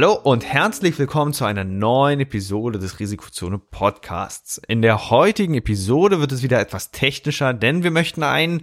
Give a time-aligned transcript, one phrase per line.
[0.00, 4.62] Hallo und herzlich willkommen zu einer neuen Episode des Risikozone Podcasts.
[4.68, 8.62] In der heutigen Episode wird es wieder etwas technischer, denn wir möchten ein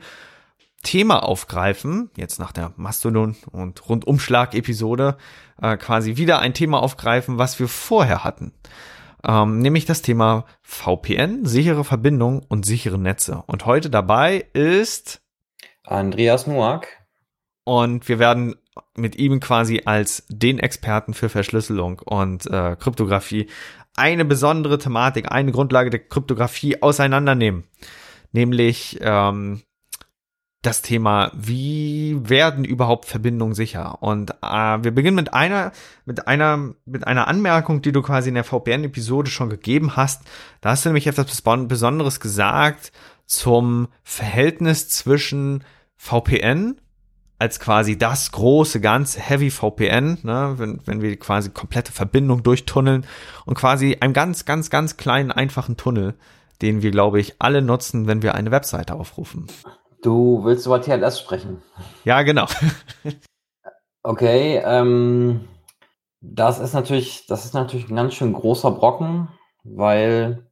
[0.81, 5.17] Thema aufgreifen, jetzt nach der Mastodon und Rundumschlag-Episode,
[5.61, 8.53] äh, quasi wieder ein Thema aufgreifen, was wir vorher hatten.
[9.27, 13.43] Ähm, nämlich das Thema VPN, sichere Verbindung und sichere Netze.
[13.45, 15.19] Und heute dabei ist
[15.83, 16.87] Andreas Noack.
[17.65, 18.55] Und wir werden
[18.95, 23.47] mit ihm quasi als den Experten für Verschlüsselung und äh, Kryptographie
[23.95, 27.63] eine besondere Thematik, eine Grundlage der Kryptographie auseinandernehmen.
[28.31, 29.61] Nämlich ähm,
[30.61, 34.01] das Thema, wie werden überhaupt Verbindungen sicher?
[34.01, 35.71] Und äh, wir beginnen mit einer,
[36.05, 40.23] mit einer, mit einer Anmerkung, die du quasi in der VPN-Episode schon gegeben hast.
[40.61, 42.91] Da hast du nämlich etwas Besonderes gesagt
[43.25, 45.63] zum Verhältnis zwischen
[45.97, 46.79] VPN
[47.37, 53.05] als quasi das große, ganz heavy VPN, ne, wenn, wenn wir quasi komplette Verbindung durchtunneln
[53.45, 56.15] und quasi einem ganz, ganz, ganz kleinen, einfachen Tunnel,
[56.61, 59.47] den wir, glaube ich, alle nutzen, wenn wir eine Webseite aufrufen.
[60.01, 61.61] Du willst über TLS sprechen?
[62.05, 62.45] Ja, genau.
[64.03, 65.47] okay, ähm,
[66.21, 69.27] das ist natürlich, das ist natürlich ein ganz schön großer Brocken,
[69.63, 70.47] weil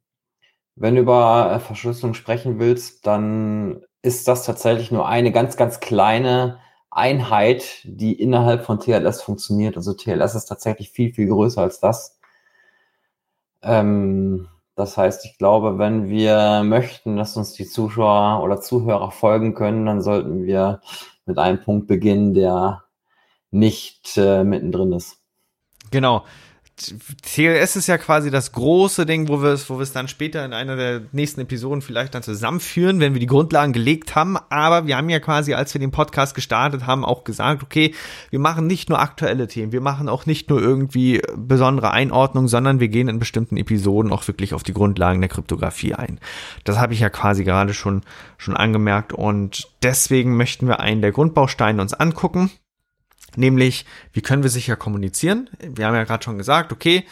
[0.76, 5.80] wenn du über äh, Verschlüsselung sprechen willst, dann ist das tatsächlich nur eine ganz, ganz
[5.80, 6.58] kleine
[6.94, 9.76] Einheit, die innerhalb von TLS funktioniert.
[9.76, 12.18] Also TLS ist tatsächlich viel, viel größer als das.
[13.62, 19.54] Ähm, das heißt, ich glaube, wenn wir möchten, dass uns die Zuschauer oder Zuhörer folgen
[19.54, 20.80] können, dann sollten wir
[21.26, 22.84] mit einem Punkt beginnen, der
[23.50, 25.18] nicht äh, mittendrin ist.
[25.90, 26.24] Genau.
[26.76, 30.44] TLS ist ja quasi das große Ding, wo wir es, wo wir es dann später
[30.44, 34.36] in einer der nächsten Episoden vielleicht dann zusammenführen, wenn wir die Grundlagen gelegt haben.
[34.50, 37.94] Aber wir haben ja quasi, als wir den Podcast gestartet haben, auch gesagt, okay,
[38.30, 42.80] wir machen nicht nur aktuelle Themen, wir machen auch nicht nur irgendwie besondere Einordnungen, sondern
[42.80, 46.18] wir gehen in bestimmten Episoden auch wirklich auf die Grundlagen der Kryptographie ein.
[46.64, 48.02] Das habe ich ja quasi gerade schon,
[48.36, 52.50] schon angemerkt und deswegen möchten wir einen der Grundbausteine uns angucken
[53.36, 55.50] nämlich wie können wir sicher kommunizieren?
[55.60, 57.04] Wir haben ja gerade schon gesagt, okay,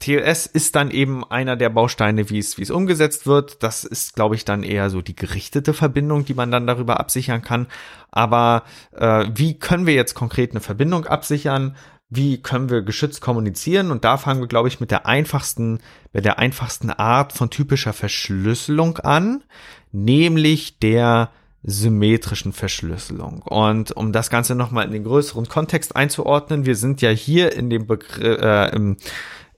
[0.00, 3.62] TLS ist dann eben einer der Bausteine, wie es, wie es umgesetzt wird.
[3.62, 7.42] Das ist, glaube ich, dann eher so die gerichtete Verbindung, die man dann darüber absichern
[7.42, 7.66] kann.
[8.10, 8.64] Aber
[8.96, 11.76] äh, wie können wir jetzt konkret eine Verbindung absichern?
[12.08, 13.90] Wie können wir geschützt kommunizieren?
[13.90, 15.80] Und da fangen wir, glaube ich, mit der einfachsten,
[16.14, 19.44] mit der einfachsten Art von typischer Verschlüsselung an,
[19.92, 21.30] nämlich der
[21.62, 23.42] symmetrischen Verschlüsselung.
[23.42, 27.70] Und um das Ganze nochmal in den größeren Kontext einzuordnen, wir sind ja hier in
[27.70, 28.96] dem Begriff, äh, im,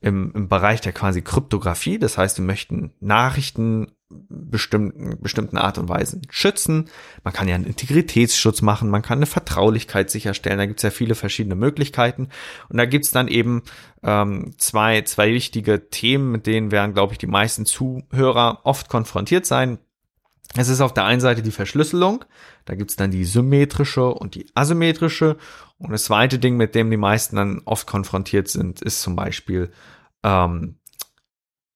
[0.01, 1.99] im, im Bereich der quasi Kryptographie.
[1.99, 3.93] Das heißt, wir möchten Nachrichten
[4.29, 6.91] bestimmten, bestimmten Art und Weise schützen.
[7.25, 10.59] Man kann ja einen Integritätsschutz machen, man kann eine Vertraulichkeit sicherstellen.
[10.59, 12.29] Da gibt es ja viele verschiedene Möglichkeiten.
[12.69, 13.63] Und da gibt's dann eben
[14.03, 19.47] ähm, zwei, zwei wichtige Themen, mit denen werden, glaube ich, die meisten Zuhörer oft konfrontiert
[19.47, 19.79] sein.
[20.54, 22.25] Es ist auf der einen Seite die Verschlüsselung,
[22.64, 25.38] da gibt's dann die symmetrische und die asymmetrische.
[25.78, 29.72] Und das zweite Ding, mit dem die meisten dann oft konfrontiert sind, ist zum Beispiel
[30.22, 30.77] ähm,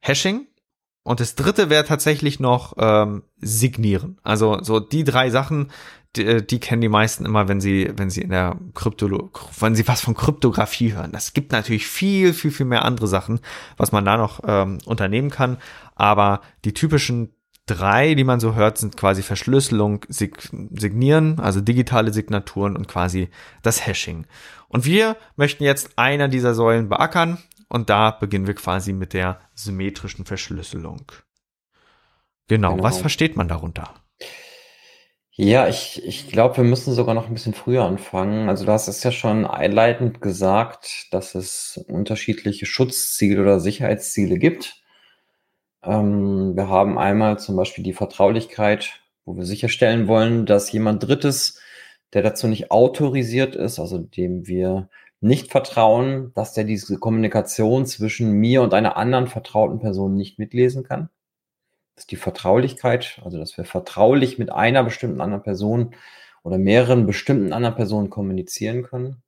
[0.00, 0.46] Hashing.
[1.02, 4.18] Und das dritte wäre tatsächlich noch ähm, Signieren.
[4.24, 5.70] Also so die drei Sachen,
[6.16, 9.30] die, die kennen die meisten immer, wenn sie, wenn sie in der Krypto,
[9.60, 11.12] wenn sie was von Kryptographie hören.
[11.12, 13.40] Das gibt natürlich viel, viel, viel mehr andere Sachen,
[13.76, 15.58] was man da noch ähm, unternehmen kann.
[15.94, 17.35] Aber die typischen
[17.66, 20.36] drei, die man so hört, sind quasi Verschlüsselung, Sig
[20.72, 23.28] Signieren, also digitale Signaturen und quasi
[23.62, 24.26] das Hashing.
[24.68, 29.40] Und wir möchten jetzt einer dieser Säulen beackern und da beginnen wir quasi mit der
[29.54, 31.10] symmetrischen Verschlüsselung.
[32.48, 32.82] Genau, genau.
[32.84, 33.92] was versteht man darunter?
[35.38, 38.48] Ja, ich, ich glaube, wir müssen sogar noch ein bisschen früher anfangen.
[38.48, 44.82] Also du hast es ja schon einleitend gesagt, dass es unterschiedliche Schutzziele oder Sicherheitsziele gibt.
[45.86, 51.60] Ähm, wir haben einmal zum Beispiel die Vertraulichkeit, wo wir sicherstellen wollen, dass jemand Drittes,
[52.12, 54.88] der dazu nicht autorisiert ist, also dem wir
[55.20, 60.84] nicht vertrauen, dass der diese Kommunikation zwischen mir und einer anderen vertrauten Person nicht mitlesen
[60.84, 61.08] kann.
[61.94, 65.94] Das ist die Vertraulichkeit, also dass wir vertraulich mit einer bestimmten anderen Person
[66.42, 69.22] oder mehreren bestimmten anderen Personen kommunizieren können.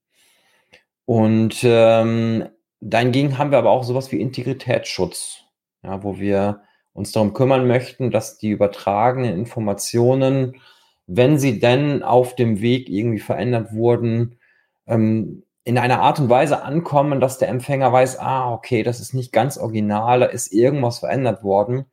[1.07, 2.49] Und ähm,
[2.81, 5.48] dahingegen haben wir aber auch sowas wie Integritätsschutz,
[5.83, 10.61] ja, wo wir uns darum kümmern möchten, dass die übertragenen Informationen,
[11.07, 14.39] wenn sie denn auf dem Weg irgendwie verändert wurden,
[14.87, 19.13] ähm, in einer Art und Weise ankommen, dass der Empfänger weiß, ah, okay, das ist
[19.13, 21.85] nicht ganz original, da ist irgendwas verändert worden,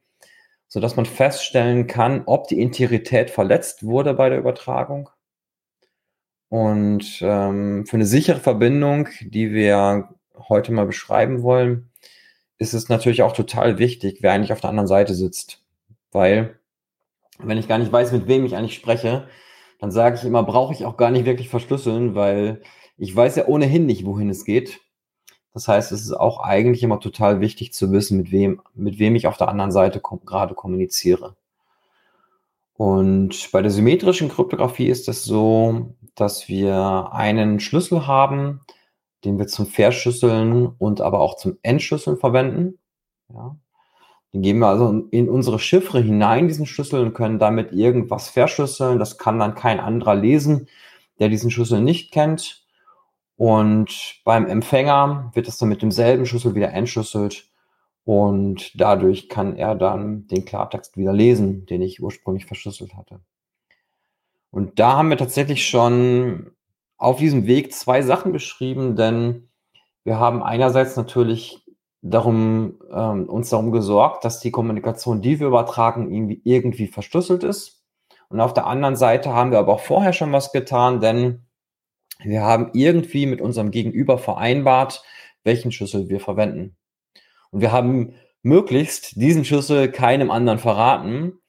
[0.68, 5.10] so dass man feststellen kann, ob die Integrität verletzt wurde bei der Übertragung.
[6.50, 11.92] Und ähm, für eine sichere Verbindung, die wir heute mal beschreiben wollen,
[12.58, 15.62] ist es natürlich auch total wichtig, wer eigentlich auf der anderen Seite sitzt.
[16.12, 16.60] Weil,
[17.40, 19.28] wenn ich gar nicht weiß, mit wem ich eigentlich spreche,
[19.80, 22.62] dann sage ich immer, brauche ich auch gar nicht wirklich verschlüsseln, weil
[22.98, 24.80] ich weiß ja ohnehin nicht, wohin es geht.
[25.54, 29.16] Das heißt, es ist auch eigentlich immer total wichtig zu wissen, mit wem, mit wem
[29.16, 31.36] ich auf der anderen Seite kom gerade kommuniziere.
[32.78, 38.62] Und bei der symmetrischen Kryptographie ist es so, dass wir einen Schlüssel haben,
[39.26, 42.80] den wir zum Verschlüsseln und aber auch zum Entschlüsseln verwenden.
[43.34, 43.58] Ja.
[44.34, 49.00] Den geben wir also in unsere Chiffre hinein, diesen Schlüssel, und können damit irgendwas verschlüsseln.
[49.00, 50.68] Das kann dann kein anderer lesen,
[51.20, 52.66] der diesen Schlüssel nicht kennt.
[53.38, 57.50] Und beim Empfänger wird es dann mit demselben Schlüssel wieder entschlüsselt
[58.06, 63.20] und dadurch kann er dann den Klartext wieder lesen, den ich ursprünglich verschlüsselt hatte.
[64.52, 66.52] Und da haben wir tatsächlich schon
[66.98, 69.50] auf diesem Weg zwei Sachen beschrieben, denn
[70.04, 71.66] wir haben einerseits natürlich
[72.02, 77.84] darum, ähm, uns darum gesorgt, dass die Kommunikation, die wir übertragen, irgendwie, irgendwie verschlüsselt ist.
[78.30, 81.46] Und auf der anderen Seite haben wir aber auch vorher schon was getan, denn
[82.24, 85.04] wir haben irgendwie mit unserem Gegenüber vereinbart,
[85.44, 86.78] welchen Schlüssel wir verwenden.
[87.52, 91.40] Und wir haben möglichst diesen Schlüssel keinem anderen verraten,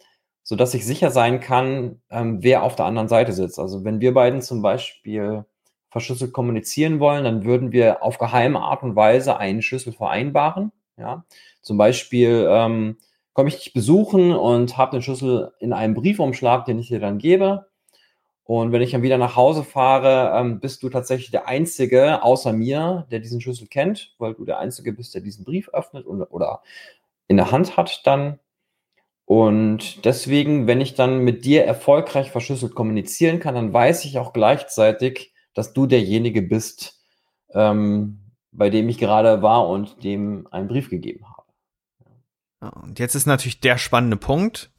[0.48, 3.58] so dass ich sicher sein kann, ähm, wer auf der anderen Seite sitzt.
[3.58, 5.44] Also wenn wir beiden zum Beispiel
[5.90, 10.70] verschlüsselt kommunizieren wollen, dann würden wir auf geheime Art und Weise einen Schlüssel vereinbaren.
[10.96, 11.24] Ja,
[11.62, 12.96] zum Beispiel ähm,
[13.32, 17.18] komme ich dich besuchen und habe den Schlüssel in einem Briefumschlag, den ich dir dann
[17.18, 17.66] gebe.
[18.44, 22.52] Und wenn ich dann wieder nach Hause fahre, ähm, bist du tatsächlich der Einzige außer
[22.52, 26.22] mir, der diesen Schlüssel kennt, weil du der Einzige bist, der diesen Brief öffnet und,
[26.22, 26.62] oder
[27.26, 28.38] in der Hand hat dann.
[29.26, 34.32] Und deswegen, wenn ich dann mit dir erfolgreich verschlüsselt kommunizieren kann, dann weiß ich auch
[34.32, 37.02] gleichzeitig, dass du derjenige bist,
[37.52, 38.20] ähm,
[38.52, 42.80] bei dem ich gerade war und dem einen Brief gegeben habe.
[42.84, 44.70] Und jetzt ist natürlich der spannende Punkt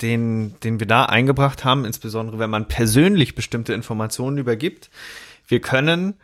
[0.00, 4.90] den, den wir da eingebracht haben, insbesondere wenn man persönlich bestimmte Informationen übergibt.
[5.46, 6.14] Wir können,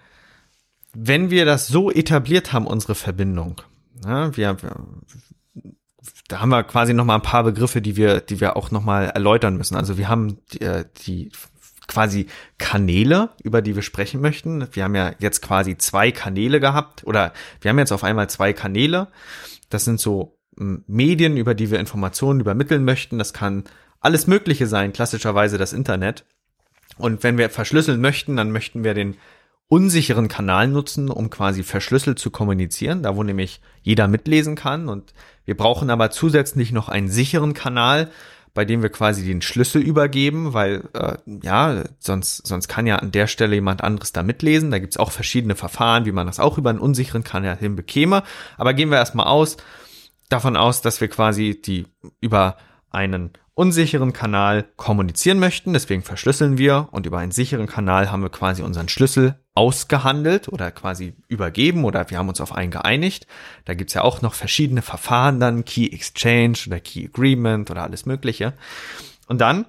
[0.92, 3.60] wenn wir das so etabliert haben, unsere Verbindung,
[4.04, 4.56] ja, wir,
[6.28, 8.82] da haben wir quasi noch mal ein paar Begriffe, die wir, die wir auch noch
[8.82, 9.76] mal erläutern müssen.
[9.76, 11.30] Also wir haben die, äh, die
[11.86, 12.26] quasi
[12.58, 14.66] Kanäle, über die wir sprechen möchten.
[14.72, 18.52] Wir haben ja jetzt quasi zwei Kanäle gehabt oder wir haben jetzt auf einmal zwei
[18.52, 19.08] Kanäle.
[19.68, 23.18] Das sind so Medien, über die wir Informationen übermitteln möchten.
[23.18, 23.64] Das kann
[24.00, 26.24] alles Mögliche sein, klassischerweise das Internet.
[26.96, 29.16] Und wenn wir verschlüsseln möchten, dann möchten wir den
[29.68, 34.88] unsicheren Kanal nutzen, um quasi verschlüsselt zu kommunizieren, da wo nämlich jeder mitlesen kann.
[34.88, 38.10] Und wir brauchen aber zusätzlich noch einen sicheren Kanal,
[38.52, 43.10] bei dem wir quasi den Schlüssel übergeben, weil äh, ja, sonst, sonst kann ja an
[43.10, 44.70] der Stelle jemand anderes da mitlesen.
[44.70, 48.22] Da gibt's auch verschiedene Verfahren, wie man das auch über einen unsicheren Kanal hinbekäme.
[48.56, 49.56] Aber gehen wir erstmal aus,
[50.28, 51.86] davon aus, dass wir quasi die
[52.20, 52.56] über
[52.90, 55.72] einen unsicheren Kanal kommunizieren möchten.
[55.72, 60.72] Deswegen verschlüsseln wir und über einen sicheren Kanal haben wir quasi unseren Schlüssel ausgehandelt oder
[60.72, 63.26] quasi übergeben oder wir haben uns auf einen geeinigt.
[63.64, 68.06] Da gibt's ja auch noch verschiedene Verfahren dann, Key Exchange oder Key Agreement oder alles
[68.06, 68.54] Mögliche.
[69.28, 69.66] Und dann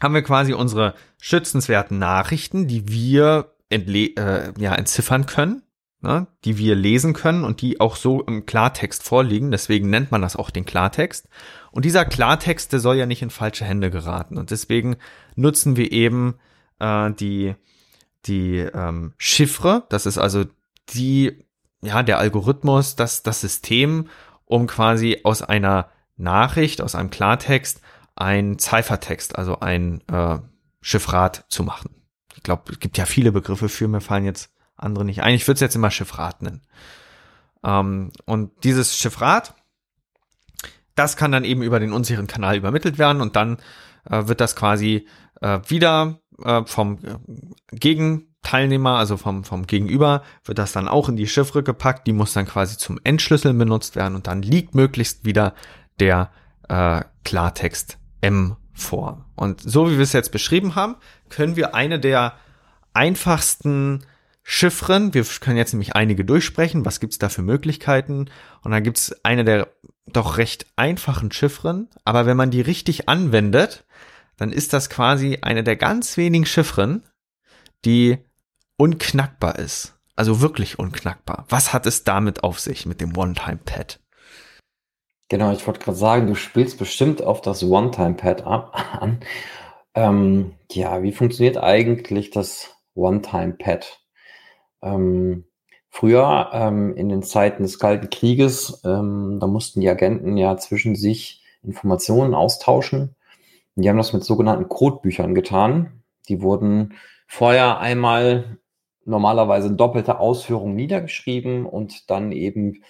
[0.00, 5.62] haben wir quasi unsere schützenswerten Nachrichten, die wir entle äh, ja, entziffern können
[6.02, 9.50] ne, die wir lesen können und die auch so im Klartext vorliegen.
[9.50, 11.28] Deswegen nennt man das auch den Klartext.
[11.70, 14.36] Und dieser Klartext, der soll ja nicht in falsche Hände geraten.
[14.36, 14.96] Und deswegen
[15.36, 16.34] nutzen wir eben
[16.80, 17.54] äh, die,
[18.26, 19.84] die ähm, Chiffre.
[19.88, 20.44] Das ist also
[20.90, 21.46] die,
[21.82, 24.08] ja, der Algorithmus, das, das System,
[24.44, 27.80] um quasi aus einer Nachricht, aus einem Klartext,
[28.16, 30.38] ein Cyphertext, also ein äh,
[30.82, 31.94] Chiffrat zu machen.
[32.36, 34.51] Ich glaube, es gibt ja viele Begriffe für, mir fallen jetzt
[34.82, 35.34] andere nicht ein.
[35.34, 36.62] Ich würde es jetzt immer Chiffrat nennen.
[37.64, 39.54] Ähm, und dieses Chiffrat
[40.94, 43.58] das kann dann eben über den unsicheren Kanal übermittelt werden und dann
[44.10, 45.06] äh, wird das quasi
[45.40, 51.16] äh, wieder äh, vom äh, Gegenteilnehmer, also vom, vom Gegenüber, wird das dann auch in
[51.16, 52.06] die Chiffre gepackt.
[52.06, 55.54] Die muss dann quasi zum Entschlüsseln benutzt werden und dann liegt möglichst wieder
[55.98, 56.30] der
[56.68, 59.24] äh, Klartext M vor.
[59.34, 60.96] Und so wie wir es jetzt beschrieben haben,
[61.28, 62.34] können wir eine der
[62.92, 64.04] einfachsten
[64.42, 68.28] Chiffren, wir können jetzt nämlich einige durchsprechen, was gibt's da für Möglichkeiten?
[68.62, 69.68] Und dann gibt's eine der
[70.06, 73.84] doch recht einfachen Chiffren, aber wenn man die richtig anwendet,
[74.36, 77.04] dann ist das quasi eine der ganz wenigen Chiffren,
[77.84, 78.18] die
[78.76, 79.94] unknackbar ist.
[80.16, 81.46] Also wirklich unknackbar.
[81.48, 84.00] Was hat es damit auf sich mit dem One-Time-Pad?
[85.28, 89.20] Genau, ich wollte gerade sagen, du spielst bestimmt auf das One-Time-Pad an.
[89.94, 94.01] Ähm, ja, wie funktioniert eigentlich das One-Time-Pad?
[94.82, 95.44] Ähm,
[95.88, 100.96] früher, ähm, in den Zeiten des Kalten Krieges, ähm, da mussten die Agenten ja zwischen
[100.96, 103.14] sich Informationen austauschen.
[103.74, 106.02] Und die haben das mit sogenannten Codebüchern getan.
[106.28, 106.94] Die wurden
[107.26, 108.58] vorher einmal
[109.04, 112.82] normalerweise doppelte Ausführung niedergeschrieben und dann eben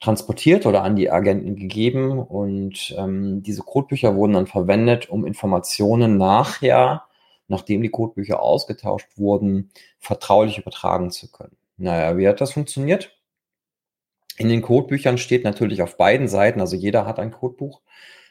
[0.00, 2.18] transportiert oder an die Agenten gegeben.
[2.18, 7.04] Und ähm, diese Codebücher wurden dann verwendet, um Informationen nachher,
[7.48, 11.56] nachdem die Codebücher ausgetauscht wurden, vertraulich übertragen zu können.
[11.76, 13.16] Naja, wie hat das funktioniert?
[14.36, 17.80] In den Codebüchern steht natürlich auf beiden Seiten, also jeder hat ein Codebuch,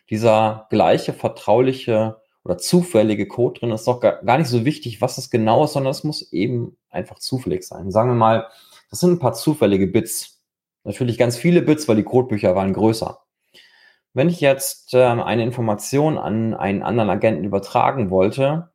[0.09, 5.29] dieser gleiche vertrauliche oder zufällige Code drin ist doch gar nicht so wichtig, was es
[5.29, 7.89] genau ist, sondern es muss eben einfach zufällig sein.
[7.89, 8.47] Sagen wir mal,
[8.89, 10.41] das sind ein paar zufällige Bits.
[10.83, 13.19] Natürlich ganz viele Bits, weil die Codebücher waren größer.
[14.13, 18.72] Wenn ich jetzt ähm, eine Information an einen anderen Agenten übertragen wollte,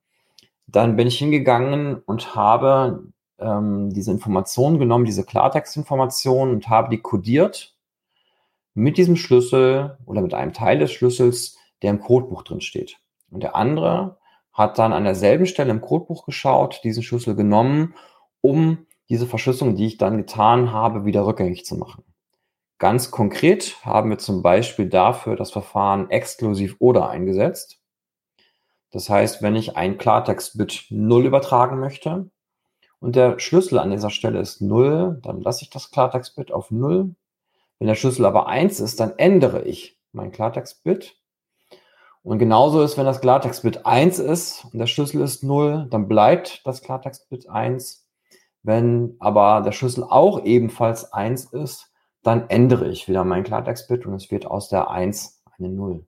[0.68, 3.04] dann bin ich hingegangen und habe
[3.38, 7.74] ähm, diese Information genommen, diese Klartextinformation und habe die codiert
[8.74, 12.98] mit diesem Schlüssel oder mit einem Teil des Schlüssels, der im Codebuch drin steht.
[13.30, 14.18] Und der andere
[14.52, 17.94] hat dann an derselben Stelle im Codebuch geschaut, diesen Schlüssel genommen,
[18.40, 22.04] um diese Verschlüsselung, die ich dann getan habe, wieder rückgängig zu machen.
[22.78, 27.77] Ganz konkret haben wir zum Beispiel dafür das Verfahren exklusiv oder eingesetzt.
[28.90, 32.30] Das heißt, wenn ich ein Klartext-Bit 0 übertragen möchte
[33.00, 37.14] und der Schlüssel an dieser Stelle ist 0, dann lasse ich das Klartext-Bit auf 0.
[37.78, 41.16] Wenn der Schlüssel aber 1 ist, dann ändere ich mein Klartext-Bit.
[42.22, 46.66] Und genauso ist, wenn das Klartext-Bit 1 ist und der Schlüssel ist 0, dann bleibt
[46.66, 48.06] das Klartext-Bit 1.
[48.62, 51.92] Wenn aber der Schlüssel auch ebenfalls 1 ist,
[52.22, 56.06] dann ändere ich wieder mein Klartext-Bit und es wird aus der 1 eine 0.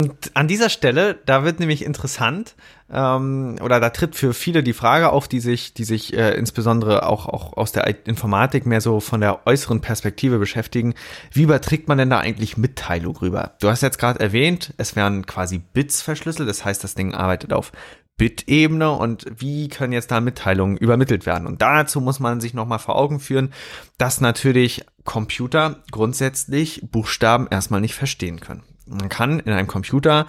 [0.00, 2.54] Und an dieser Stelle, da wird nämlich interessant,
[2.88, 7.04] ähm, oder da tritt für viele die Frage auf, die sich, die sich äh, insbesondere
[7.04, 10.94] auch, auch aus der Informatik mehr so von der äußeren Perspektive beschäftigen.
[11.32, 13.56] Wie überträgt man denn da eigentlich Mitteilung rüber?
[13.60, 17.52] Du hast jetzt gerade erwähnt, es werden quasi Bits verschlüsselt, das heißt, das Ding arbeitet
[17.52, 17.72] auf
[18.18, 21.48] Bit-Ebene und wie können jetzt da Mitteilungen übermittelt werden?
[21.48, 23.52] Und dazu muss man sich nochmal vor Augen führen,
[23.96, 28.62] dass natürlich Computer grundsätzlich Buchstaben erstmal nicht verstehen können.
[28.88, 30.26] Man kann in einem Computer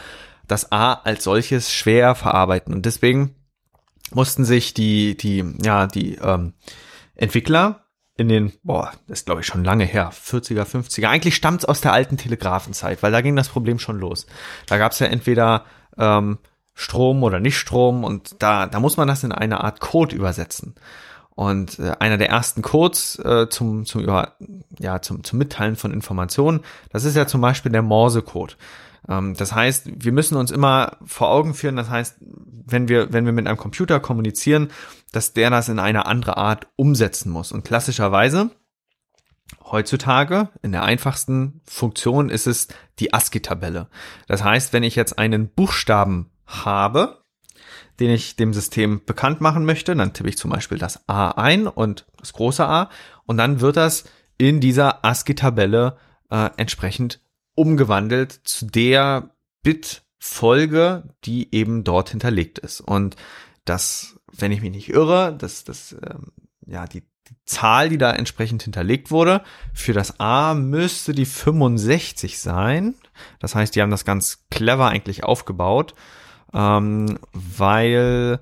[0.47, 3.35] das A als solches schwer verarbeiten und deswegen
[4.11, 6.53] mussten sich die, die, ja, die ähm,
[7.15, 7.85] Entwickler
[8.17, 11.65] in den, boah, das ist glaube ich schon lange her, 40er, 50er, eigentlich stammt es
[11.65, 14.25] aus der alten Telegrafenzeit, weil da ging das Problem schon los.
[14.65, 15.65] Da gab es ja entweder
[15.97, 16.39] ähm,
[16.73, 20.75] Strom oder nicht Strom und da, da muss man das in eine Art Code übersetzen.
[21.39, 24.33] Und äh, einer der ersten Codes äh, zum, zum, über,
[24.77, 26.59] ja, zum, zum Mitteilen von Informationen,
[26.91, 28.55] das ist ja zum Beispiel der Morse-Code.
[29.07, 33.23] Ähm, das heißt, wir müssen uns immer vor Augen führen, das heißt, wenn wir, wenn
[33.23, 34.69] wir mit einem Computer kommunizieren,
[35.13, 37.53] dass der das in eine andere Art umsetzen muss.
[37.53, 38.49] Und klassischerweise,
[39.63, 42.67] heutzutage, in der einfachsten Funktion ist es
[42.99, 43.87] die ASCII-Tabelle.
[44.27, 47.18] Das heißt, wenn ich jetzt einen Buchstaben habe,
[47.99, 49.95] den ich dem System bekannt machen möchte.
[49.95, 52.89] Dann tippe ich zum Beispiel das A ein und das große A
[53.25, 54.05] und dann wird das
[54.37, 55.97] in dieser ASCII-Tabelle
[56.29, 57.19] äh, entsprechend
[57.55, 59.31] umgewandelt zu der
[59.63, 62.79] Bitfolge, die eben dort hinterlegt ist.
[62.79, 63.17] Und
[63.65, 66.31] das, wenn ich mich nicht irre, das, das, ähm,
[66.65, 72.39] ja, die, die Zahl, die da entsprechend hinterlegt wurde, für das A müsste die 65
[72.39, 72.95] sein.
[73.39, 75.95] Das heißt, die haben das ganz clever eigentlich aufgebaut
[76.53, 78.39] ähm, weil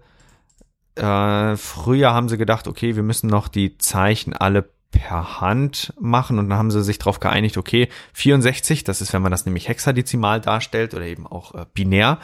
[0.96, 6.40] äh, früher haben sie gedacht, okay, wir müssen noch die Zeichen alle per Hand machen.
[6.40, 9.68] Und dann haben sie sich darauf geeinigt, okay, 64, das ist, wenn man das nämlich
[9.68, 12.20] hexadezimal darstellt oder eben auch äh, binär,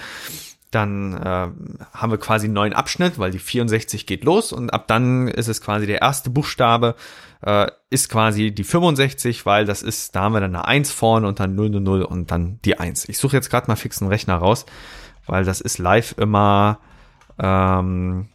[0.72, 1.50] dann äh,
[1.94, 4.52] haben wir quasi einen neuen Abschnitt, weil die 64 geht los.
[4.52, 6.96] Und ab dann ist es quasi der erste Buchstabe,
[7.42, 11.28] äh, ist quasi die 65, weil das ist, da haben wir dann eine 1 vorne
[11.28, 13.08] und dann 000 und dann die 1.
[13.10, 14.66] Ich suche jetzt gerade mal fix einen Rechner raus,
[15.26, 16.80] weil das ist live immer
[17.40, 18.30] ähm,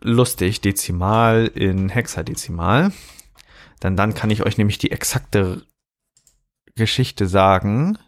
[0.00, 2.92] lustig, Dezimal in Hexadezimal.
[3.80, 5.62] Dann, dann kann ich euch nämlich die exakte
[6.74, 7.98] Geschichte sagen.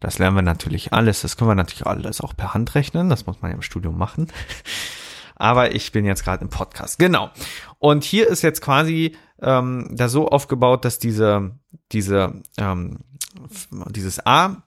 [0.00, 1.22] Das lernen wir natürlich alles.
[1.22, 3.08] Das können wir natürlich alles auch per Hand rechnen.
[3.08, 4.30] Das muss man ja im Studium machen.
[5.36, 6.98] Aber ich bin jetzt gerade im Podcast.
[6.98, 7.30] Genau.
[7.78, 11.58] Und hier ist jetzt quasi ähm, da so aufgebaut, dass diese,
[11.90, 13.00] diese, ähm,
[13.90, 14.62] dieses A,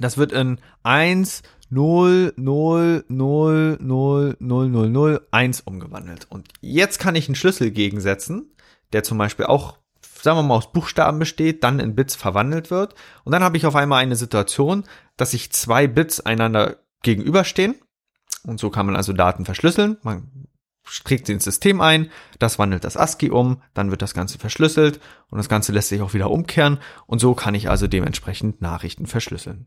[0.00, 6.26] das wird in 1, 0, 0, 0, 0, 0, 0, 0, 1 umgewandelt.
[6.30, 8.54] Und jetzt kann ich einen Schlüssel gegensetzen,
[8.92, 12.94] der zum Beispiel auch, sagen wir mal, aus Buchstaben besteht, dann in Bits verwandelt wird.
[13.24, 14.84] Und dann habe ich auf einmal eine Situation,
[15.16, 17.76] dass sich zwei Bits einander gegenüberstehen.
[18.44, 19.96] Und so kann man also Daten verschlüsseln.
[20.02, 20.48] Man
[21.04, 25.00] trägt sie ins System ein, das wandelt das ASCII um, dann wird das Ganze verschlüsselt
[25.30, 29.06] und das Ganze lässt sich auch wieder umkehren und so kann ich also dementsprechend Nachrichten
[29.06, 29.66] verschlüsseln.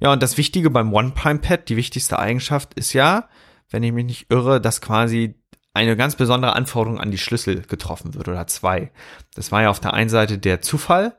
[0.00, 3.28] Ja, und das Wichtige beim One-Time-Pad, die wichtigste Eigenschaft ist ja,
[3.70, 5.34] wenn ich mich nicht irre, dass quasi
[5.72, 8.90] eine ganz besondere Anforderung an die Schlüssel getroffen wird oder zwei.
[9.34, 11.14] Das war ja auf der einen Seite der Zufall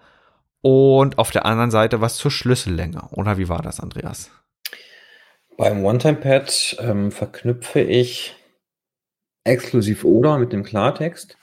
[0.62, 3.08] und auf der anderen Seite was zur Schlüssellänge.
[3.12, 4.32] Oder wie war das, Andreas?
[5.58, 8.36] Beim One-Time-Pad ähm, verknüpfe ich
[9.48, 11.38] exklusiv oder mit dem Klartext.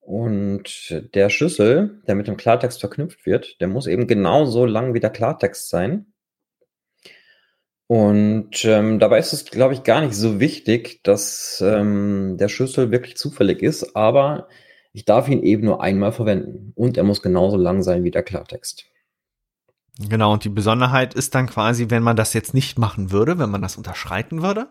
[0.00, 5.00] Und der Schlüssel, der mit dem Klartext verknüpft wird, der muss eben genauso lang wie
[5.00, 6.06] der Klartext sein.
[7.88, 12.90] Und ähm, dabei ist es, glaube ich, gar nicht so wichtig, dass ähm, der Schlüssel
[12.90, 14.48] wirklich zufällig ist, aber
[14.92, 18.22] ich darf ihn eben nur einmal verwenden und er muss genauso lang sein wie der
[18.22, 18.86] Klartext.
[19.98, 23.50] Genau, und die Besonderheit ist dann quasi, wenn man das jetzt nicht machen würde, wenn
[23.50, 24.68] man das unterschreiten würde,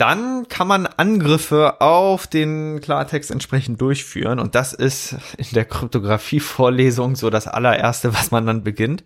[0.00, 4.38] dann kann man Angriffe auf den Klartext entsprechend durchführen.
[4.38, 9.04] Und das ist in der Kryptographie-Vorlesung so das allererste, was man dann beginnt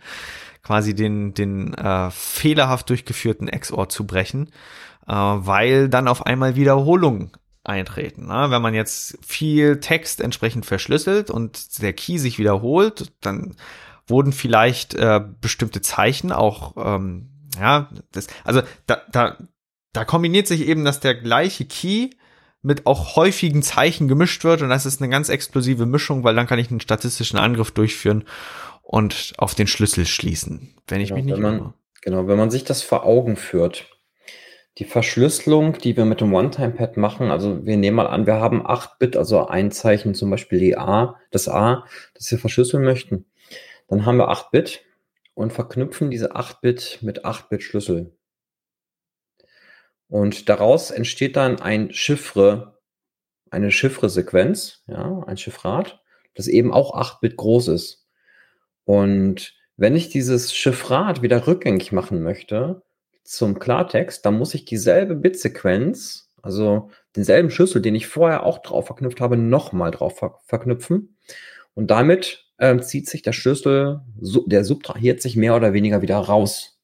[0.62, 4.48] quasi den, den äh, fehlerhaft durchgeführten XOR zu brechen,
[5.06, 7.32] äh, weil dann auf einmal Wiederholungen
[7.64, 8.26] eintreten.
[8.26, 8.46] Ne?
[8.48, 13.56] Wenn man jetzt viel Text entsprechend verschlüsselt und der Key sich wiederholt, dann
[14.06, 19.36] wurden vielleicht äh, bestimmte Zeichen auch, ähm, ja, das, also da, da,
[19.94, 22.10] da kombiniert sich eben, dass der gleiche Key
[22.60, 26.46] mit auch häufigen Zeichen gemischt wird und das ist eine ganz explosive Mischung, weil dann
[26.46, 28.24] kann ich einen statistischen Angriff durchführen
[28.82, 31.74] und auf den Schlüssel schließen, wenn ich genau, mich nicht wenn man.
[32.02, 33.86] Genau, wenn man sich das vor Augen führt.
[34.78, 38.66] Die Verschlüsselung, die wir mit dem One-Time-Pad machen, also wir nehmen mal an, wir haben
[38.66, 43.24] 8-Bit, also ein Zeichen, zum Beispiel die A, das A, das wir verschlüsseln möchten.
[43.88, 44.82] Dann haben wir 8-Bit
[45.34, 48.12] und verknüpfen diese 8-Bit mit 8-Bit-Schlüssel.
[50.14, 52.78] Und daraus entsteht dann ein Chiffre,
[53.50, 56.00] eine Chiffre-Sequenz, ja, ein Chiffrat,
[56.36, 58.06] das eben auch 8-Bit groß ist.
[58.84, 62.82] Und wenn ich dieses Chiffrat wieder rückgängig machen möchte
[63.24, 68.86] zum Klartext, dann muss ich dieselbe Bitsequenz, also denselben Schlüssel, den ich vorher auch drauf
[68.86, 71.16] verknüpft habe, nochmal drauf ver verknüpfen.
[71.74, 74.02] Und damit ähm, zieht sich der Schlüssel,
[74.46, 76.78] der subtrahiert sich mehr oder weniger wieder raus.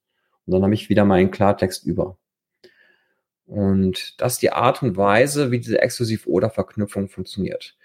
[0.46, 2.16] Und dann habe ich wieder meinen Klartext über.
[3.50, 7.76] Und das ist die Art und Weise, wie diese Exklusiv-Oder-Verknüpfung funktioniert.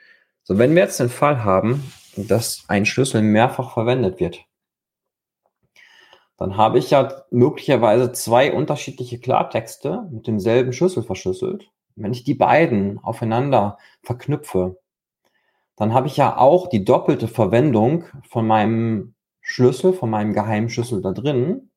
[0.44, 4.46] So, wenn wir jetzt den Fall haben, dass ein Schlüssel mehrfach verwendet wird,
[6.38, 11.72] dann habe ich ja möglicherweise zwei unterschiedliche Klartexte mit demselben Schlüssel verschlüsselt.
[11.96, 14.78] Wenn ich die beiden aufeinander verknüpfe,
[15.78, 21.02] dann habe ich ja auch die doppelte Verwendung von meinem Schlüssel, von meinem geheimen Schlüssel
[21.02, 21.72] da drin.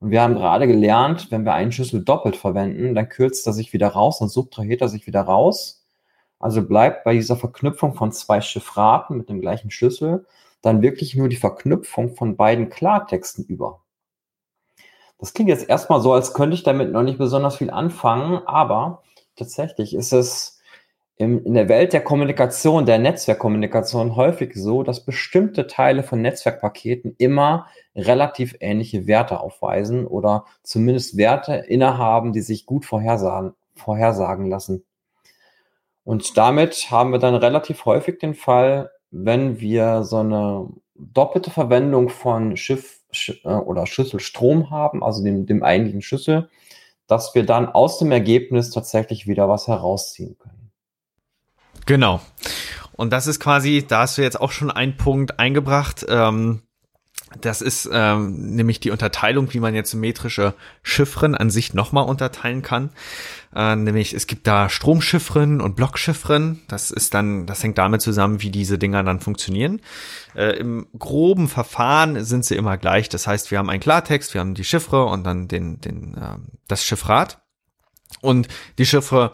[0.00, 3.72] Und wir haben gerade gelernt, wenn wir einen Schlüssel doppelt verwenden, dann kürzt er sich
[3.72, 5.84] wieder raus, dann subtrahiert er sich wieder raus.
[6.38, 10.24] Also bleibt bei dieser Verknüpfung von zwei Chiffraten mit dem gleichen Schlüssel
[10.62, 13.80] dann wirklich nur die Verknüpfung von beiden Klartexten über.
[15.18, 19.02] Das klingt jetzt erstmal so, als könnte ich damit noch nicht besonders viel anfangen, aber
[19.36, 20.57] tatsächlich ist es
[21.18, 27.66] in der Welt der Kommunikation, der Netzwerkkommunikation häufig so, dass bestimmte Teile von Netzwerkpaketen immer
[27.96, 34.84] relativ ähnliche Werte aufweisen oder zumindest Werte innehaben, die sich gut vorhersagen, vorhersagen lassen.
[36.04, 42.10] Und damit haben wir dann relativ häufig den Fall, wenn wir so eine doppelte Verwendung
[42.10, 46.48] von Schiff Sch äh, oder Schlüsselstrom haben, also dem, dem eigentlichen Schlüssel,
[47.08, 50.57] dass wir dann aus dem Ergebnis tatsächlich wieder was herausziehen können.
[51.88, 52.20] Genau.
[52.92, 56.04] Und das ist quasi, da hast du jetzt auch schon einen Punkt eingebracht.
[56.08, 56.60] Ähm,
[57.40, 62.62] Das ist ähm, nämlich die Unterteilung, wie man jetzt symmetrische Chiffren an sich nochmal unterteilen
[62.62, 62.90] kann.
[63.54, 66.60] Äh, nämlich es gibt da Stromchiffren und Blockchiffren.
[66.68, 69.80] Das ist dann, das hängt damit zusammen, wie diese Dinger dann funktionieren.
[70.34, 73.08] Äh, Im groben Verfahren sind sie immer gleich.
[73.08, 76.38] Das heißt, wir haben einen Klartext, wir haben die Chiffre und dann den, den, äh,
[76.66, 77.42] das Chiffrat.
[78.22, 78.48] Und
[78.78, 79.32] die Chiffre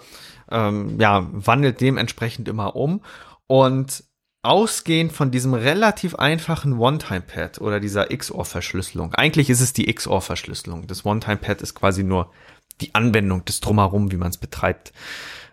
[0.55, 3.03] ähm, ja, wandelt dementsprechend immer um.
[3.47, 4.05] Und
[4.43, 9.15] ausgehend von diesem relativ einfachen One-Time-Pad oder dieser XOR-Verschlüsselung.
[9.15, 10.87] Eigentlich ist es die XOR-Verschlüsselung.
[10.87, 12.31] Das One-Time-Pad ist quasi nur
[12.81, 14.93] die Anwendung des Drumherum, wie man es betreibt.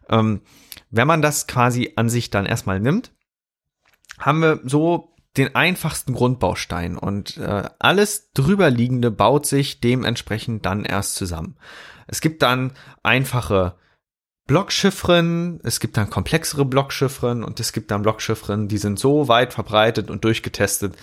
[0.10, 0.42] Ähm,
[0.90, 3.14] wenn man das quasi an sich dann erstmal nimmt,
[4.20, 11.16] haben wir so den einfachsten Grundbaustein und äh, alles drüberliegende baut sich dementsprechend dann erst
[11.16, 11.56] zusammen.
[12.08, 13.76] Es gibt dann einfache
[14.52, 19.54] Blockchiffren, es gibt dann komplexere Blockchiffren und es gibt dann Blockchiffren, die sind so weit
[19.54, 20.98] verbreitet und durchgetestet,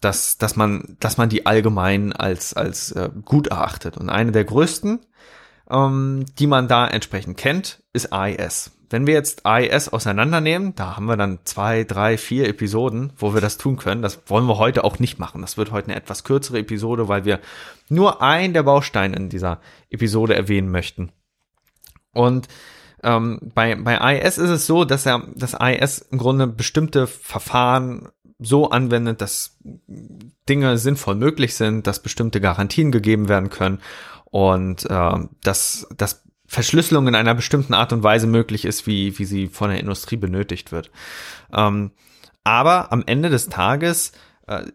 [0.00, 3.96] dass, dass man, dass man die allgemein als, als äh, gut erachtet.
[3.96, 4.98] Und eine der größten,
[5.70, 8.72] ähm, die man da entsprechend kennt, ist AES.
[8.90, 13.40] Wenn wir jetzt AES auseinandernehmen, da haben wir dann zwei, drei, vier Episoden, wo wir
[13.40, 14.02] das tun können.
[14.02, 15.40] Das wollen wir heute auch nicht machen.
[15.40, 17.38] Das wird heute eine etwas kürzere Episode, weil wir
[17.88, 21.12] nur einen der Bausteine in dieser Episode erwähnen möchten.
[22.12, 22.48] Und
[23.02, 28.08] ähm, bei, bei IS ist es so, dass er das IS im Grunde bestimmte Verfahren
[28.38, 29.56] so anwendet, dass
[30.48, 33.80] Dinge sinnvoll möglich sind, dass bestimmte Garantien gegeben werden können
[34.24, 39.24] und äh, dass, dass Verschlüsselung in einer bestimmten Art und Weise möglich ist, wie, wie
[39.24, 40.90] sie von der Industrie benötigt wird.
[41.52, 41.92] Ähm,
[42.44, 44.12] aber am Ende des Tages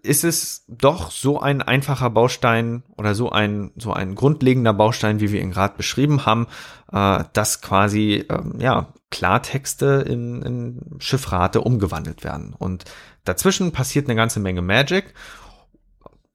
[0.04, 5.32] ist es doch so ein einfacher Baustein oder so ein, so ein grundlegender Baustein, wie
[5.32, 6.48] wir ihn gerade beschrieben haben,
[6.92, 12.54] äh, dass quasi ähm, ja, Klartexte in, in Chiffrate umgewandelt werden.
[12.58, 12.86] Und
[13.26, 15.14] dazwischen passiert eine ganze Menge Magic.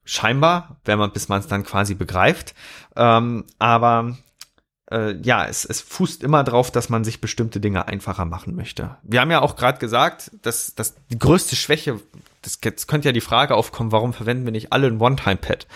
[0.05, 2.55] Scheinbar, wenn man, bis man es dann quasi begreift.
[2.97, 4.17] Ähm, aber
[4.91, 8.97] äh, ja, es, es fußt immer drauf, dass man sich bestimmte Dinge einfacher machen möchte.
[9.03, 12.01] Wir haben ja auch gerade gesagt, dass, dass die größte Schwäche
[12.43, 15.67] das, jetzt könnte ja die Frage aufkommen, warum verwenden wir nicht alle ein One-Time-Pad?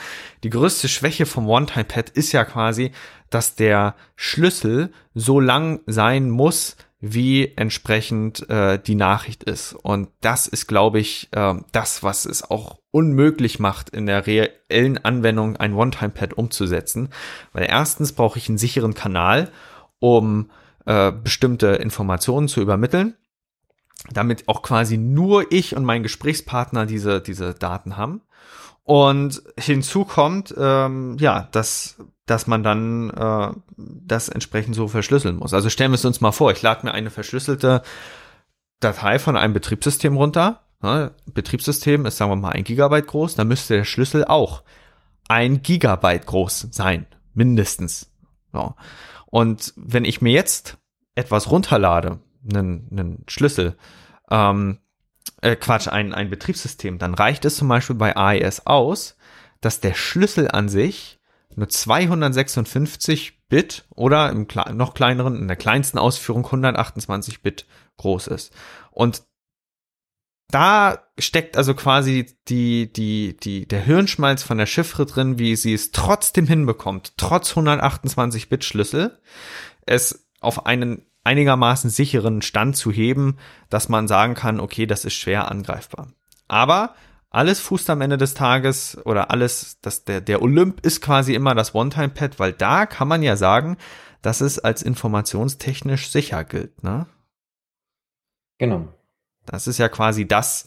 [0.44, 2.92] Die größte Schwäche vom One-Time-Pad ist ja quasi,
[3.30, 9.72] dass der Schlüssel so lang sein muss, wie entsprechend äh, die Nachricht ist.
[9.72, 14.98] Und das ist, glaube ich, äh, das, was es auch unmöglich macht, in der reellen
[14.98, 17.08] Anwendung ein One-Time-Pad umzusetzen.
[17.52, 19.50] Weil erstens brauche ich einen sicheren Kanal,
[19.98, 20.50] um
[20.86, 23.16] äh, bestimmte Informationen zu übermitteln
[24.10, 28.22] damit auch quasi nur ich und mein Gesprächspartner diese, diese Daten haben.
[28.84, 35.54] Und hinzu kommt, ähm, ja, dass, dass man dann äh, das entsprechend so verschlüsseln muss.
[35.54, 37.82] Also stellen wir es uns mal vor, ich lade mir eine verschlüsselte
[38.80, 40.62] Datei von einem Betriebssystem runter.
[40.82, 41.12] Ne?
[41.26, 44.64] Betriebssystem ist, sagen wir mal, ein Gigabyte groß, dann müsste der Schlüssel auch
[45.28, 48.10] ein Gigabyte groß sein, mindestens.
[48.52, 48.74] Ja.
[49.26, 50.76] Und wenn ich mir jetzt
[51.14, 53.76] etwas runterlade, einen, einen Schlüssel,
[54.30, 54.78] ähm,
[55.40, 59.16] äh, Quatsch, ein, ein Betriebssystem, dann reicht es zum Beispiel bei AES aus,
[59.60, 61.20] dass der Schlüssel an sich
[61.54, 67.66] nur 256 Bit oder im noch kleineren, in der kleinsten Ausführung 128 Bit
[67.98, 68.54] groß ist.
[68.90, 69.24] Und
[70.48, 75.74] da steckt also quasi die, die, die, der Hirnschmalz von der Chiffre drin, wie sie
[75.74, 79.18] es trotzdem hinbekommt, trotz 128 Bit Schlüssel,
[79.86, 83.36] es auf einen einigermaßen sicheren Stand zu heben,
[83.70, 86.08] dass man sagen kann, okay, das ist schwer angreifbar.
[86.48, 86.94] Aber
[87.30, 91.54] alles fußt am Ende des Tages oder alles, das, der, der Olymp ist quasi immer
[91.54, 93.78] das One-Time-Pad, weil da kann man ja sagen,
[94.20, 97.06] dass es als informationstechnisch sicher gilt, ne?
[98.58, 98.88] Genau.
[99.46, 100.66] Das ist ja quasi das,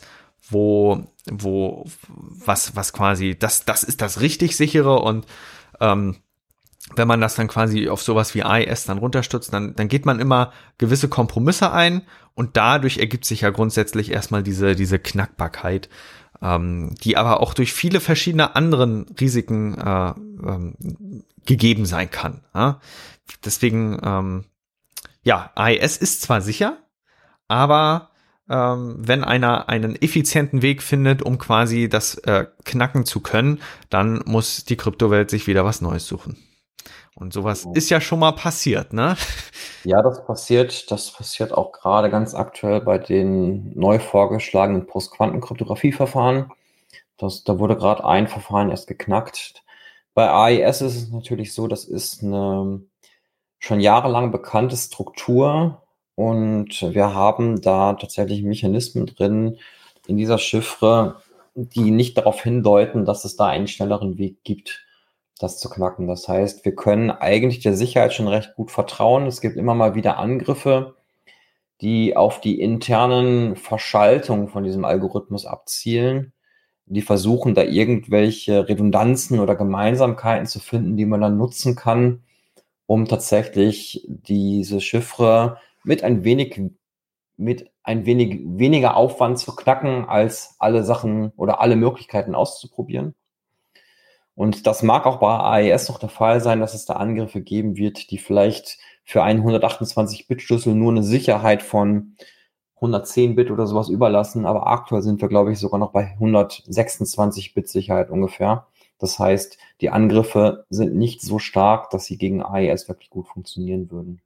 [0.50, 5.26] wo, wo, was, was quasi, das, das ist das richtig sichere und
[5.80, 6.18] ähm,
[6.98, 10.20] wenn man das dann quasi auf sowas wie AES dann runterstützt, dann, dann geht man
[10.20, 12.02] immer gewisse Kompromisse ein
[12.34, 15.90] und dadurch ergibt sich ja grundsätzlich erstmal diese, diese Knackbarkeit,
[16.42, 20.76] ähm, die aber auch durch viele verschiedene anderen Risiken äh, ähm,
[21.46, 22.42] gegeben sein kann.
[22.54, 22.80] Ja?
[23.44, 24.46] Deswegen, ähm,
[25.24, 26.78] ja, AES ist zwar sicher,
[27.48, 28.10] aber
[28.50, 34.22] ähm, wenn einer einen effizienten Weg findet, um quasi das äh, knacken zu können, dann
[34.26, 36.38] muss die Kryptowelt sich wieder was Neues suchen.
[37.16, 39.16] Und sowas ist ja schon mal passiert, ne?
[39.86, 40.90] Ja, das passiert.
[40.90, 46.52] Das passiert auch gerade ganz aktuell bei den neu vorgeschlagenen Postquantenkryptographieverfahren.
[47.18, 49.64] Das, da wurde gerade ein Verfahren erst geknackt.
[50.16, 52.82] Bei AES ist es natürlich so, das ist eine
[53.60, 55.84] schon jahrelang bekannte Struktur
[56.16, 59.58] und wir haben da tatsächlich Mechanismen drin
[60.08, 61.22] in dieser Chiffre,
[61.56, 64.85] die nicht darauf hindeuten, dass es da einen schnelleren Weg gibt,
[65.40, 66.08] das zu knacken.
[66.08, 69.28] Das heißt, wir können eigentlich der Sicherheit schon recht gut vertrauen.
[69.28, 70.96] Es gibt immer mal wieder Angriffe,
[71.82, 76.34] die auf die internen Verschaltungen von diesem Algorithmus abzielen.
[76.86, 82.24] Die versuchen da irgendwelche Redundanzen oder Gemeinsamkeiten zu finden, die man dann nutzen kann,
[82.86, 86.62] um tatsächlich diese Chiffre mit ein wenig
[87.38, 93.14] mit ein wenig weniger Aufwand zu knacken, als alle Sachen oder alle Möglichkeiten auszuprobieren.
[94.36, 97.78] Und das mag auch bei AES noch der Fall sein, dass es da Angriffe geben
[97.78, 102.16] wird, die vielleicht für einen 128-Bit-Schlüssel nur eine Sicherheit von
[102.76, 104.46] 110 Bit oder sowas überlassen.
[104.46, 108.68] Aber aktuell sind wir, glaube ich, sogar noch bei 126 Bit Sicherheit ungefähr.
[109.00, 113.90] Das heißt, die Angriffe sind nicht so stark, dass sie gegen AES wirklich gut funktionieren
[113.92, 114.22] würden.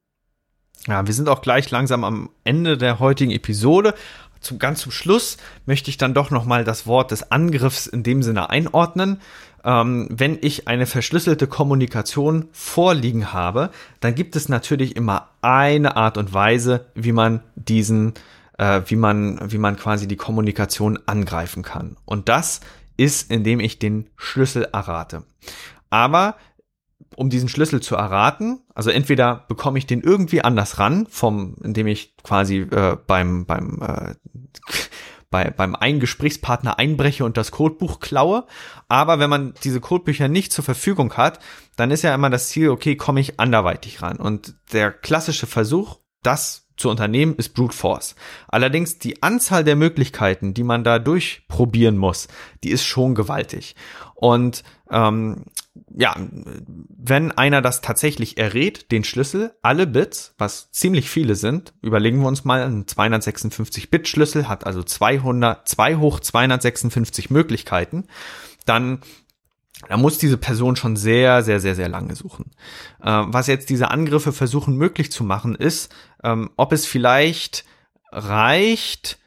[0.86, 3.94] Ja, wir sind auch gleich langsam am Ende der heutigen Episode.
[4.40, 8.02] Zum ganz zum Schluss möchte ich dann doch noch mal das Wort des Angriffs in
[8.02, 9.20] dem Sinne einordnen.
[9.64, 13.70] Ähm, wenn ich eine verschlüsselte Kommunikation vorliegen habe,
[14.00, 18.14] dann gibt es natürlich immer eine Art und Weise, wie man diesen,
[18.58, 21.96] äh, wie man, wie man quasi die Kommunikation angreifen kann.
[22.04, 22.60] Und das
[22.96, 25.24] ist, indem ich den Schlüssel errate.
[25.90, 26.36] Aber
[27.16, 31.86] um diesen Schlüssel zu erraten, also entweder bekomme ich den irgendwie anders ran, vom, indem
[31.86, 34.14] ich quasi äh, beim, beim, äh,
[35.30, 38.46] bei, beim einen Gesprächspartner einbreche und das Codebuch klaue.
[38.88, 41.38] Aber wenn man diese Codebücher nicht zur Verfügung hat,
[41.76, 44.16] dann ist ja immer das Ziel, okay, komme ich anderweitig ran.
[44.16, 48.16] Und der klassische Versuch, das zu unternehmen, ist Brute Force.
[48.48, 52.28] Allerdings die Anzahl der Möglichkeiten, die man da durchprobieren muss,
[52.64, 53.76] die ist schon gewaltig.
[54.14, 55.44] Und ähm,
[55.94, 62.20] ja, wenn einer das tatsächlich errät, den Schlüssel, alle Bits, was ziemlich viele sind, überlegen
[62.20, 68.06] wir uns mal, ein 256-Bit-Schlüssel hat also 200, 2 hoch 256 Möglichkeiten,
[68.66, 69.00] dann
[69.88, 72.50] da muss diese Person schon sehr, sehr, sehr, sehr lange suchen.
[73.02, 75.90] Äh, was jetzt diese Angriffe versuchen möglich zu machen, ist,
[76.22, 77.64] ähm, ob es vielleicht
[78.12, 79.18] reicht,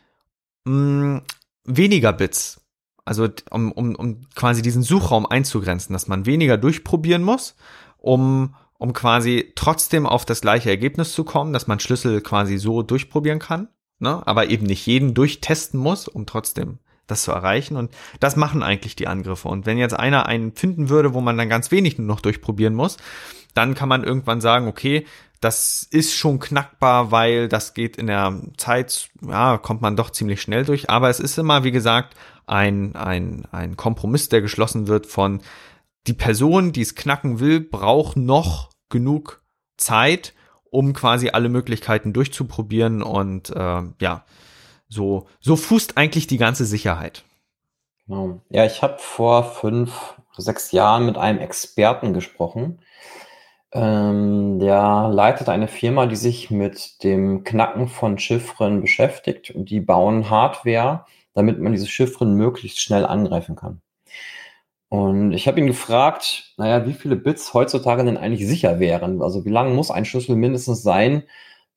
[0.65, 1.23] mh,
[1.65, 2.61] weniger Bits
[3.05, 7.55] also um, um, um quasi diesen Suchraum einzugrenzen, dass man weniger durchprobieren muss,
[7.97, 12.81] um, um quasi trotzdem auf das gleiche Ergebnis zu kommen, dass man Schlüssel quasi so
[12.81, 13.67] durchprobieren kann,
[13.99, 14.21] ne?
[14.25, 17.75] aber eben nicht jeden durchtesten muss, um trotzdem das zu erreichen.
[17.75, 19.49] Und das machen eigentlich die Angriffe.
[19.49, 22.73] Und wenn jetzt einer einen finden würde, wo man dann ganz wenig nur noch durchprobieren
[22.73, 22.97] muss,
[23.53, 25.05] dann kann man irgendwann sagen, okay,
[25.41, 30.41] das ist schon knackbar, weil das geht in der Zeit, ja, kommt man doch ziemlich
[30.41, 30.89] schnell durch.
[30.89, 35.41] Aber es ist immer, wie gesagt, ein, ein, ein Kompromiss, der geschlossen wird von
[36.07, 39.41] die Person, die es knacken will, braucht noch genug
[39.77, 40.33] Zeit,
[40.69, 44.25] um quasi alle Möglichkeiten durchzuprobieren und äh, ja,
[44.87, 47.23] so, so fußt eigentlich die ganze Sicherheit.
[48.07, 48.41] Genau.
[48.49, 52.79] Ja, ich habe vor fünf, sechs Jahren mit einem Experten gesprochen.
[53.71, 59.79] Ähm, der leitet eine Firma, die sich mit dem Knacken von Chiffren beschäftigt und die
[59.79, 63.81] bauen Hardware, damit man diese Chiffren möglichst schnell angreifen kann.
[64.89, 69.21] Und ich habe ihn gefragt, naja, wie viele Bits heutzutage denn eigentlich sicher wären?
[69.23, 71.23] Also wie lang muss ein Schlüssel mindestens sein,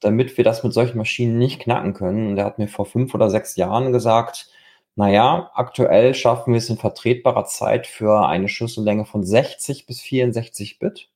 [0.00, 2.28] damit wir das mit solchen Maschinen nicht knacken können?
[2.28, 4.50] Und er hat mir vor fünf oder sechs Jahren gesagt,
[4.96, 10.78] naja, aktuell schaffen wir es in vertretbarer Zeit für eine Schlüssellänge von 60 bis 64
[10.78, 11.10] Bit.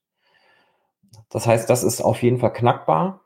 [1.30, 3.20] Das heißt, das ist auf jeden Fall knackbar.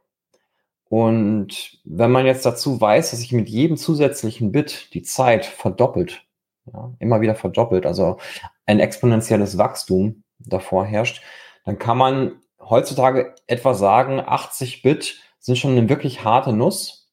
[0.89, 6.25] Und wenn man jetzt dazu weiß, dass sich mit jedem zusätzlichen Bit die Zeit verdoppelt,
[6.73, 8.19] ja, immer wieder verdoppelt, also
[8.67, 11.23] ein exponentielles Wachstum davor herrscht,
[11.65, 17.11] dann kann man heutzutage etwa sagen, 80 Bit sind schon eine wirklich harte Nuss.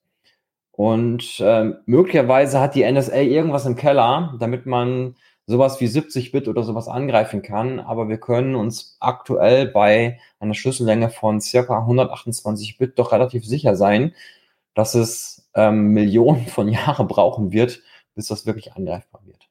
[0.71, 5.15] Und äh, möglicherweise hat die NSA irgendwas im Keller, damit man
[5.47, 10.53] sowas wie 70 Bit oder sowas angreifen kann, aber wir können uns aktuell bei einer
[10.53, 14.13] Schlüssellänge von circa 128 Bit doch relativ sicher sein,
[14.73, 17.81] dass es ähm, Millionen von Jahren brauchen wird,
[18.15, 19.47] bis das wirklich angreifbar wird.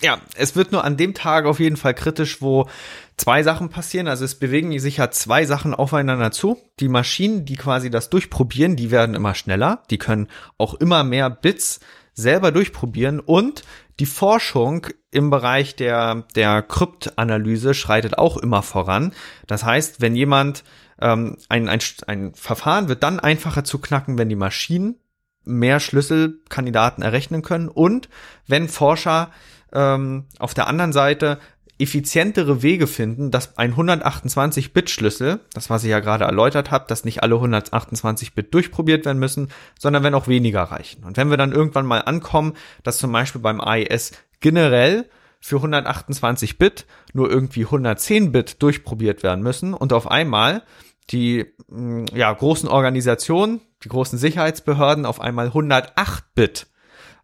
[0.00, 2.68] Ja, es wird nur an dem Tag auf jeden Fall kritisch, wo
[3.16, 4.06] zwei Sachen passieren.
[4.06, 6.56] Also es bewegen sich ja zwei Sachen aufeinander zu.
[6.78, 9.82] Die Maschinen, die quasi das durchprobieren, die werden immer schneller.
[9.90, 11.80] Die können auch immer mehr Bits
[12.14, 13.64] selber durchprobieren und
[14.00, 19.12] die Forschung im Bereich der, der Kryptanalyse schreitet auch immer voran.
[19.46, 20.64] Das heißt, wenn jemand
[21.00, 24.96] ähm, ein, ein, ein Verfahren wird dann einfacher zu knacken, wenn die Maschinen
[25.44, 28.08] mehr Schlüsselkandidaten errechnen können und
[28.46, 29.32] wenn Forscher
[29.72, 31.38] ähm, auf der anderen Seite
[31.78, 37.22] effizientere Wege finden, dass ein 128-Bit-Schlüssel, das was ich ja gerade erläutert habe, dass nicht
[37.22, 41.04] alle 128-Bit durchprobiert werden müssen, sondern wenn auch weniger reichen.
[41.04, 45.08] Und wenn wir dann irgendwann mal ankommen, dass zum Beispiel beim AES generell
[45.40, 50.62] für 128 Bit nur irgendwie 110 Bit durchprobiert werden müssen und auf einmal
[51.10, 56.66] die mm, ja, großen Organisationen, die großen Sicherheitsbehörden auf einmal 108 Bit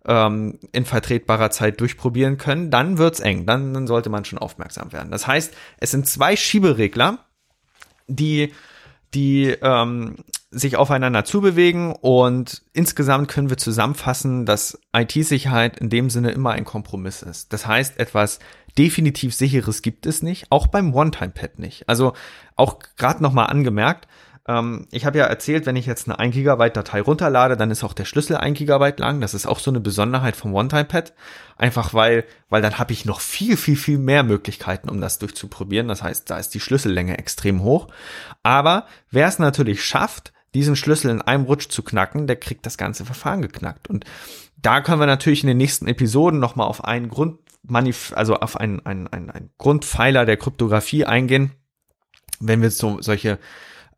[0.07, 3.47] ähm, in vertretbarer Zeit durchprobieren können, dann wird's eng.
[3.47, 5.11] Dann, dann sollte man schon aufmerksam werden.
[5.11, 7.19] Das heißt, es sind zwei Schieberegler,
[8.07, 8.53] die
[9.15, 10.17] die ähm,
[10.51, 16.65] sich aufeinander zubewegen und insgesamt können wir zusammenfassen, dass IT-Sicherheit in dem Sinne immer ein
[16.65, 17.53] Kompromiss ist.
[17.53, 18.41] Das heißt, etwas
[18.77, 21.89] definitiv sicheres gibt es nicht, auch beim One-Time-Pad nicht.
[21.89, 22.15] Also
[22.57, 24.09] auch gerade nochmal angemerkt,
[24.47, 27.83] ähm, ich habe ja erzählt, wenn ich jetzt eine 1 Gigabyte Datei runterlade, dann ist
[27.83, 29.21] auch der Schlüssel 1 Gigabyte lang.
[29.21, 31.15] Das ist auch so eine Besonderheit vom One-Time-Pad.
[31.57, 35.89] Einfach weil, weil dann habe ich noch viel, viel, viel mehr Möglichkeiten, um das durchzuprobieren.
[35.89, 37.89] Das heißt, da ist die Schlüssellänge extrem hoch.
[38.43, 42.77] Aber wer es natürlich schafft, diesen Schlüssel in einem Rutsch zu knacken, der kriegt das
[42.77, 43.89] ganze Verfahren geknackt.
[43.89, 44.05] Und
[44.57, 47.39] da können wir natürlich in den nächsten Episoden nochmal auf einen Grund,
[48.15, 51.53] also auf einen, einen, einen, einen Grundpfeiler der Kryptographie eingehen,
[52.41, 53.39] wenn wir so solche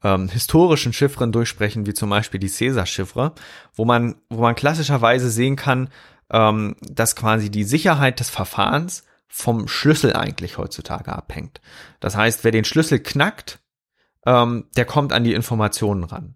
[0.02, 3.32] ähm, historischen Chiffren durchsprechen, wie zum Beispiel die Caesar-Chiffre,
[3.74, 5.88] wo man, wo man klassischerweise sehen kann,
[6.30, 11.60] ähm, dass quasi die Sicherheit des Verfahrens vom Schlüssel eigentlich heutzutage abhängt.
[12.00, 13.60] Das heißt, wer den Schlüssel knackt,
[14.26, 16.34] ähm, der kommt an die Informationen ran.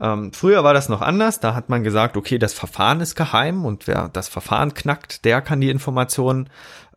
[0.00, 3.64] Ähm, früher war das noch anders, da hat man gesagt, okay, das Verfahren ist geheim
[3.64, 6.48] und wer das Verfahren knackt, der kann die Informationen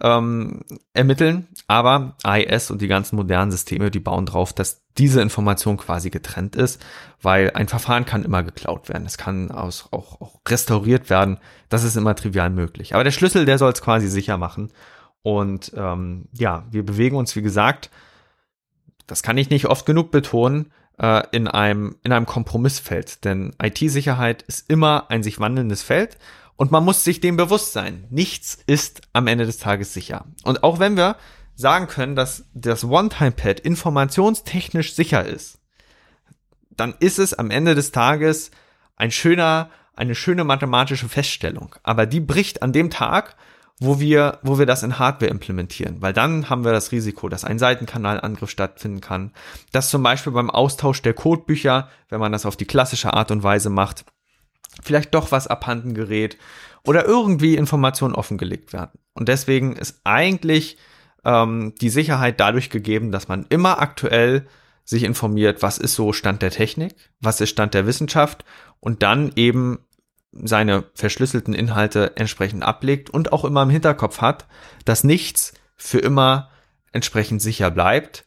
[0.02, 0.62] ähm,
[0.94, 1.48] ermitteln.
[1.68, 6.56] Aber AES und die ganzen modernen Systeme, die bauen drauf, dass diese Information quasi getrennt
[6.56, 6.84] ist,
[7.22, 9.06] weil ein Verfahren kann immer geklaut werden.
[9.06, 11.38] Es kann aus, auch, auch restauriert werden.
[11.70, 12.96] Das ist immer trivial möglich.
[12.96, 14.72] Aber der Schlüssel, der soll es quasi sicher machen.
[15.22, 17.92] Und ähm, ja, wir bewegen uns, wie gesagt,
[19.08, 23.24] das kann ich nicht oft genug betonen, äh, in einem, in einem Kompromissfeld.
[23.24, 26.18] Denn IT-Sicherheit ist immer ein sich wandelndes Feld
[26.56, 28.06] und man muss sich dem bewusst sein.
[28.10, 30.26] Nichts ist am Ende des Tages sicher.
[30.44, 31.16] Und auch wenn wir
[31.56, 35.60] sagen können, dass das One-Time-Pad informationstechnisch sicher ist,
[36.70, 38.52] dann ist es am Ende des Tages
[38.96, 41.76] ein schöner, eine schöne mathematische Feststellung.
[41.82, 43.36] Aber die bricht an dem Tag,
[43.80, 47.44] wo wir, wo wir das in Hardware implementieren, weil dann haben wir das Risiko, dass
[47.44, 49.32] ein Seitenkanalangriff stattfinden kann,
[49.72, 53.44] dass zum Beispiel beim Austausch der Codebücher, wenn man das auf die klassische Art und
[53.44, 54.06] Weise macht,
[54.82, 56.38] vielleicht doch was abhanden gerät
[56.86, 59.00] oder irgendwie Informationen offengelegt werden.
[59.14, 60.78] Und deswegen ist eigentlich
[61.24, 64.48] ähm, die Sicherheit dadurch gegeben, dass man immer aktuell
[64.86, 68.46] sich informiert, was ist so Stand der Technik, was ist Stand der Wissenschaft
[68.80, 69.80] und dann eben
[70.32, 74.46] seine verschlüsselten Inhalte entsprechend ablegt und auch immer im Hinterkopf hat,
[74.86, 76.50] dass nichts für immer
[76.92, 78.26] entsprechend sicher bleibt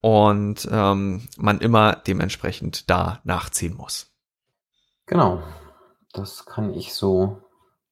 [0.00, 4.12] und ähm, man immer dementsprechend da nachziehen muss.
[5.06, 5.42] Genau,
[6.12, 7.42] das kann ich so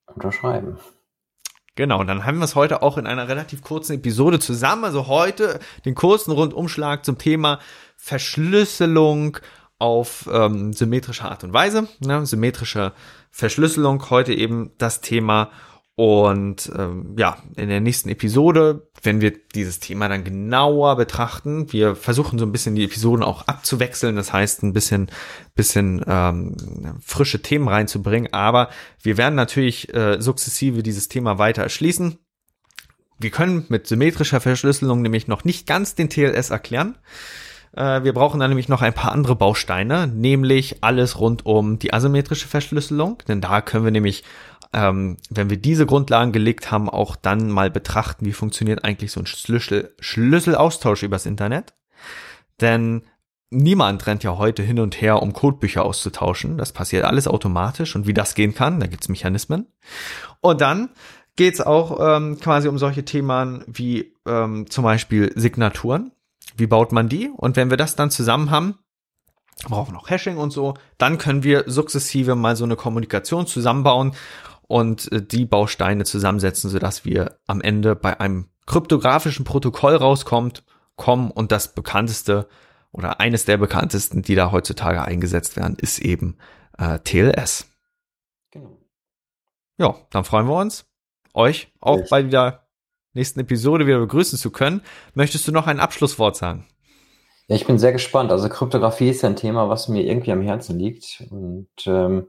[0.06, 0.78] unterschreiben.
[1.76, 4.84] Genau, und dann haben wir es heute auch in einer relativ kurzen Episode zusammen.
[4.84, 7.58] Also heute den kurzen Rundumschlag zum Thema
[7.96, 9.38] Verschlüsselung
[9.84, 11.88] auf ähm, symmetrische Art und Weise.
[12.00, 12.24] Ne?
[12.24, 12.94] Symmetrische
[13.30, 15.50] Verschlüsselung heute eben das Thema.
[15.94, 21.96] Und ähm, ja, in der nächsten Episode, wenn wir dieses Thema dann genauer betrachten, wir
[21.96, 25.10] versuchen so ein bisschen die Episoden auch abzuwechseln, das heißt ein bisschen,
[25.54, 26.56] bisschen ähm,
[27.04, 28.70] frische Themen reinzubringen, aber
[29.02, 32.18] wir werden natürlich äh, sukzessive dieses Thema weiter erschließen.
[33.18, 36.96] Wir können mit symmetrischer Verschlüsselung nämlich noch nicht ganz den TLS erklären.
[37.76, 41.92] Äh, wir brauchen dann nämlich noch ein paar andere Bausteine, nämlich alles rund um die
[41.92, 44.24] asymmetrische Verschlüsselung, denn da können wir nämlich
[44.74, 49.20] ähm, wenn wir diese Grundlagen gelegt haben, auch dann mal betrachten, wie funktioniert eigentlich so
[49.20, 51.74] ein Schlüssel, Schlüsselaustausch übers Internet.
[52.60, 53.02] Denn
[53.50, 56.58] niemand rennt ja heute hin und her, um Codebücher auszutauschen.
[56.58, 59.68] Das passiert alles automatisch und wie das gehen kann, da gibt's Mechanismen.
[60.40, 60.90] Und dann
[61.36, 66.10] geht's auch ähm, quasi um solche Themen wie ähm, zum Beispiel Signaturen.
[66.56, 67.30] Wie baut man die?
[67.36, 68.78] Und wenn wir das dann zusammen haben,
[69.68, 74.14] brauchen wir noch Hashing und so, dann können wir sukzessive mal so eine Kommunikation zusammenbauen
[74.66, 80.64] und äh, die Bausteine zusammensetzen, sodass wir am Ende bei einem kryptografischen Protokoll rauskommt,
[80.96, 82.48] kommen und das bekannteste
[82.92, 86.38] oder eines der bekanntesten, die da heutzutage eingesetzt werden, ist eben
[86.78, 87.66] äh, TLS.
[88.52, 88.78] Genau.
[89.76, 90.86] Ja, dann freuen wir uns,
[91.34, 92.10] euch auch Echt?
[92.10, 92.63] bei der
[93.14, 94.82] nächsten Episode wieder begrüßen zu können.
[95.14, 96.66] Möchtest du noch ein Abschlusswort sagen?
[97.46, 98.30] Ja, ich bin sehr gespannt.
[98.32, 101.24] Also Kryptographie ist ja ein Thema, was mir irgendwie am Herzen liegt.
[101.30, 102.28] Und ähm,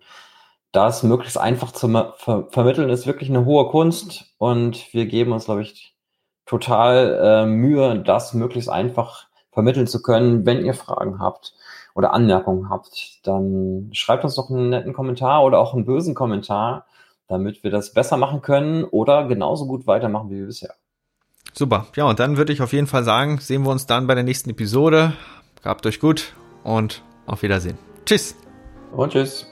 [0.71, 4.35] das möglichst einfach zu ver vermitteln, ist wirklich eine hohe Kunst.
[4.37, 5.95] Und wir geben uns, glaube ich,
[6.45, 10.45] total äh, Mühe, das möglichst einfach vermitteln zu können.
[10.45, 11.53] Wenn ihr Fragen habt
[11.95, 16.85] oder Anmerkungen habt, dann schreibt uns doch einen netten Kommentar oder auch einen bösen Kommentar
[17.27, 20.75] damit wir das besser machen können oder genauso gut weitermachen wie bisher.
[21.53, 21.87] Super.
[21.95, 24.23] Ja, und dann würde ich auf jeden Fall sagen, sehen wir uns dann bei der
[24.23, 25.13] nächsten Episode.
[25.63, 27.77] Gabt euch gut und auf Wiedersehen.
[28.05, 28.35] Tschüss.
[28.91, 29.47] Und tschüss.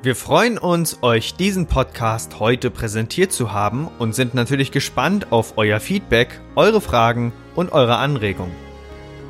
[0.00, 5.54] Wir freuen uns, euch diesen Podcast heute präsentiert zu haben und sind natürlich gespannt auf
[5.56, 8.67] euer Feedback, eure Fragen und eure Anregungen.